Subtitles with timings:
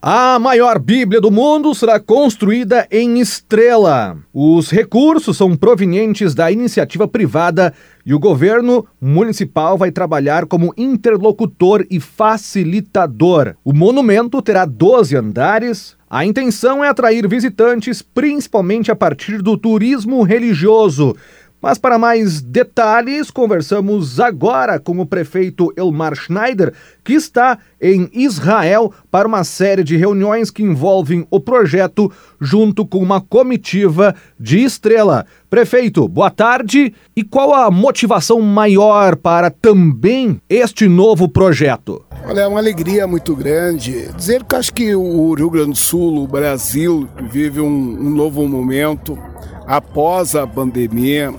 [0.00, 4.16] A maior Bíblia do mundo será construída em Estrela.
[4.32, 7.74] Os recursos são provenientes da iniciativa privada
[8.06, 13.56] e o governo municipal vai trabalhar como interlocutor e facilitador.
[13.64, 15.96] O monumento terá 12 andares.
[16.08, 21.16] A intenção é atrair visitantes, principalmente a partir do turismo religioso.
[21.60, 28.92] Mas para mais detalhes, conversamos agora com o prefeito Elmar Schneider, que está em Israel
[29.10, 35.26] para uma série de reuniões que envolvem o projeto junto com uma comitiva de Estrela.
[35.50, 36.94] Prefeito, boa tarde.
[37.16, 42.04] E qual a motivação maior para também este novo projeto?
[42.24, 46.22] Olha, é uma alegria muito grande dizer que acho que o Rio Grande do Sul,
[46.22, 49.18] o Brasil, vive um, um novo momento
[49.66, 51.32] após a pandemia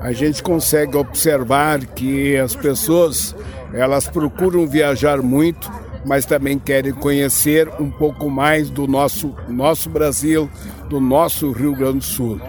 [0.00, 3.36] a gente consegue observar que as pessoas
[3.72, 5.70] elas procuram viajar muito,
[6.04, 10.50] mas também querem conhecer um pouco mais do nosso nosso Brasil,
[10.88, 12.40] do nosso Rio Grande do Sul.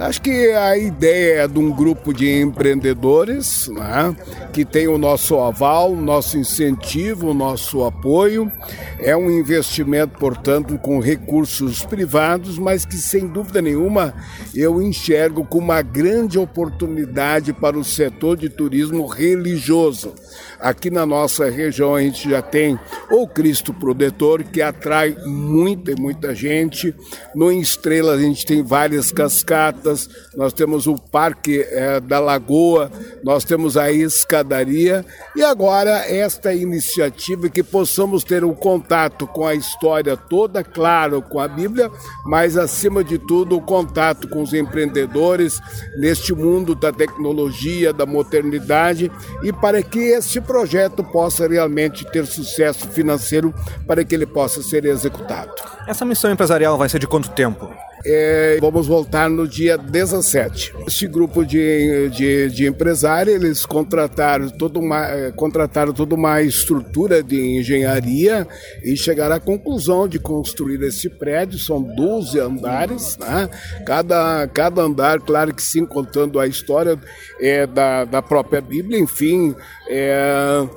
[0.00, 4.16] Acho que a ideia de um grupo de empreendedores né,
[4.50, 8.50] que tem o nosso aval, nosso incentivo, nosso apoio.
[8.98, 14.14] É um investimento, portanto, com recursos privados, mas que sem dúvida nenhuma
[14.54, 20.14] eu enxergo como uma grande oportunidade para o setor de turismo religioso.
[20.58, 22.78] Aqui na nossa região a gente já tem
[23.10, 26.94] o Cristo Protetor, que atrai muita e muita gente.
[27.34, 29.89] No Estrela a gente tem várias cascatas,
[30.36, 32.90] nós temos o Parque é, da Lagoa,
[33.22, 39.54] nós temos a escadaria e agora esta iniciativa que possamos ter um contato com a
[39.54, 41.90] história toda, claro, com a Bíblia,
[42.24, 45.60] mas acima de tudo o contato com os empreendedores
[45.98, 49.10] neste mundo da tecnologia, da modernidade
[49.42, 53.54] e para que este projeto possa realmente ter sucesso financeiro
[53.86, 55.52] para que ele possa ser executado.
[55.86, 57.70] Essa missão empresarial vai ser de quanto tempo?
[58.04, 60.74] É, vamos voltar no dia 17.
[60.86, 67.22] Este grupo de, de, de empresários, eles contrataram toda, uma, é, contrataram toda uma estrutura
[67.22, 68.46] de engenharia
[68.82, 71.58] e chegaram à conclusão de construir esse prédio.
[71.58, 73.50] São 12 andares, né?
[73.84, 76.98] cada, cada andar, claro que sim, contando a história
[77.38, 79.54] é, da, da própria Bíblia, enfim.
[79.92, 80.68] É,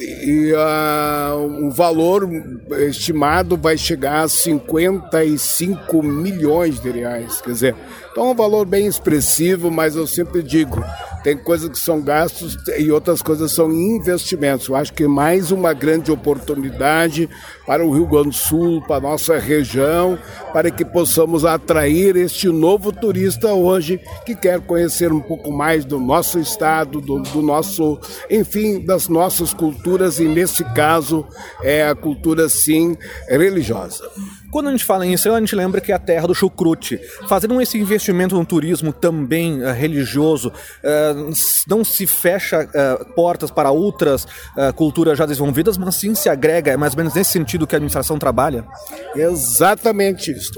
[0.00, 2.28] e uh, o valor
[2.88, 7.40] estimado vai chegar a 55 milhões de reais.
[7.40, 7.76] Quer dizer,
[8.10, 10.84] então é um valor bem expressivo, mas eu sempre digo,
[11.22, 14.68] tem coisas que são gastos e outras coisas são investimentos.
[14.68, 17.28] Eu acho que mais uma grande oportunidade
[17.66, 20.18] para o Rio Grande do Sul, para a nossa região,
[20.52, 26.00] para que possamos atrair este novo turista hoje que quer conhecer um pouco mais do
[26.00, 27.98] nosso estado, do, do nosso,
[28.30, 31.26] enfim, das nossas culturas e nesse caso
[31.62, 32.96] é a cultura sim
[33.28, 34.04] religiosa.
[34.52, 37.00] Quando a gente fala em Israel, a gente lembra que é a terra do chucrute.
[37.26, 41.32] Fazendo esse investimento no turismo também uh, religioso, uh,
[41.66, 44.26] não se fecha uh, portas para outras
[44.76, 46.72] culturas já desenvolvidas, mas sim se agrega.
[46.72, 48.66] É mais ou menos nesse sentido que a administração trabalha?
[49.16, 50.52] Exatamente isso.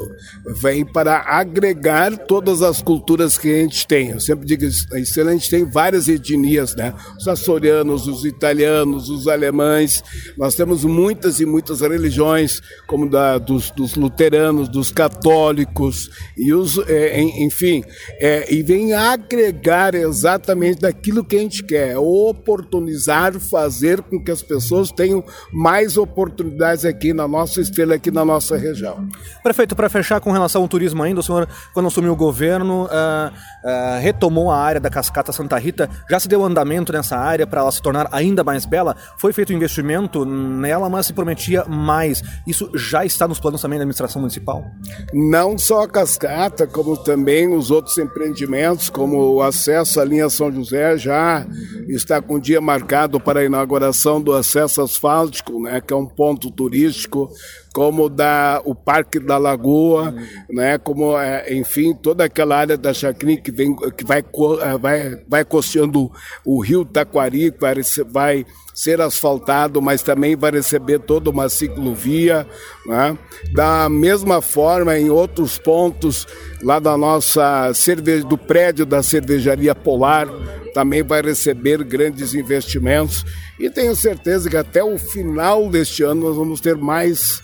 [0.61, 4.11] Vem para agregar todas as culturas que a gente tem.
[4.11, 6.93] Eu sempre digo isso, a gente tem várias etnias, né?
[7.17, 10.03] Os açorianos, os italianos, os alemães.
[10.37, 16.55] Nós temos muitas e muitas religiões, como da, dos, dos dos luteranos, dos católicos, e
[16.55, 17.85] os, é, enfim,
[18.19, 24.43] é, e vem agregar exatamente daquilo que a gente quer, oportunizar, fazer com que as
[24.43, 25.23] pessoas tenham
[25.53, 29.07] mais oportunidades aqui na nossa estrela, aqui na nossa região.
[29.43, 32.89] Prefeito, para fechar com relação ao turismo ainda, o senhor, quando assumiu o governo, uh,
[32.89, 37.61] uh, retomou a área da Cascata Santa Rita, já se deu andamento nessa área para
[37.61, 38.97] ela se tornar ainda mais bela?
[39.19, 42.23] Foi feito um investimento nela, mas se prometia mais.
[42.47, 44.65] Isso já está nos planos também também da administração municipal?
[45.13, 50.53] Não só a cascata, como também os outros empreendimentos, como o acesso à linha São
[50.53, 51.47] José, já
[51.89, 56.07] está com o dia marcado para a inauguração do acesso asfáltico, né, que é um
[56.07, 57.31] ponto turístico
[57.75, 60.15] como da, o Parque da Lagoa,
[60.49, 65.25] né, como, é, enfim, toda aquela área da Chacrin que, vem, que vai, é, vai,
[65.29, 66.11] vai costeando
[66.45, 67.75] o rio Taquari, que vai,
[68.09, 72.45] vai ser asfaltado, mas também vai receber toda uma ciclovia.
[72.85, 73.17] Né?
[73.53, 76.27] Da mesma forma, em outros pontos
[76.61, 80.29] lá da nossa cerveja, do prédio da cervejaria Polar,
[80.75, 83.25] também vai receber grandes investimentos.
[83.61, 87.41] E tenho certeza que até o final deste ano nós vamos ter mais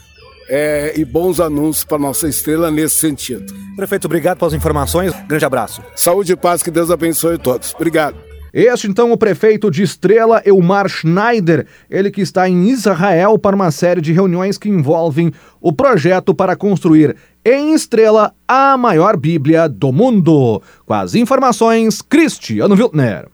[0.49, 3.55] é, e bons anúncios para nossa estrela nesse sentido.
[3.77, 5.13] Prefeito, obrigado pelas informações.
[5.29, 5.81] Grande abraço.
[5.95, 7.73] Saúde e paz, que Deus abençoe todos.
[7.75, 8.30] Obrigado.
[8.53, 13.71] Este então o prefeito de Estrela, Elmar Schneider, ele que está em Israel para uma
[13.71, 19.93] série de reuniões que envolvem o projeto para construir em Estrela a maior Bíblia do
[19.93, 20.61] mundo.
[20.85, 23.31] Com as informações, Cristiano Wiltner.